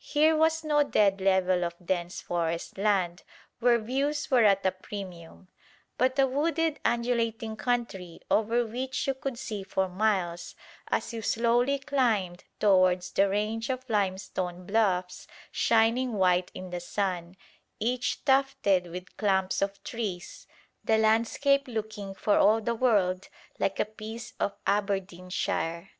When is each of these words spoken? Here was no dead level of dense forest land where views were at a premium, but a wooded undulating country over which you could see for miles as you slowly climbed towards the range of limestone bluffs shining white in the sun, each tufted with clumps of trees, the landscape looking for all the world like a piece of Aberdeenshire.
Here 0.00 0.34
was 0.34 0.64
no 0.64 0.82
dead 0.82 1.20
level 1.20 1.62
of 1.62 1.74
dense 1.84 2.22
forest 2.22 2.78
land 2.78 3.24
where 3.60 3.78
views 3.78 4.30
were 4.30 4.42
at 4.44 4.64
a 4.64 4.70
premium, 4.72 5.48
but 5.98 6.18
a 6.18 6.26
wooded 6.26 6.80
undulating 6.82 7.56
country 7.58 8.20
over 8.30 8.64
which 8.64 9.06
you 9.06 9.12
could 9.12 9.38
see 9.38 9.62
for 9.62 9.86
miles 9.86 10.54
as 10.88 11.12
you 11.12 11.20
slowly 11.20 11.78
climbed 11.78 12.44
towards 12.58 13.10
the 13.10 13.28
range 13.28 13.68
of 13.68 13.86
limestone 13.90 14.64
bluffs 14.64 15.26
shining 15.52 16.14
white 16.14 16.50
in 16.54 16.70
the 16.70 16.80
sun, 16.80 17.36
each 17.78 18.24
tufted 18.24 18.86
with 18.86 19.18
clumps 19.18 19.60
of 19.60 19.84
trees, 19.84 20.46
the 20.84 20.96
landscape 20.96 21.68
looking 21.68 22.14
for 22.14 22.38
all 22.38 22.62
the 22.62 22.74
world 22.74 23.28
like 23.58 23.78
a 23.78 23.84
piece 23.84 24.32
of 24.40 24.56
Aberdeenshire. 24.66 25.90